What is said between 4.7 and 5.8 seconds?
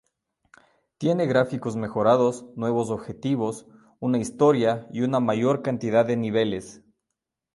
y una mayor